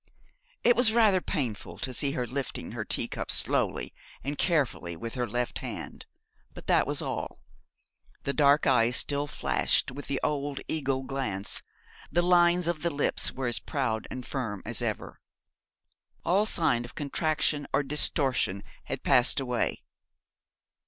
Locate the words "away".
19.39-19.83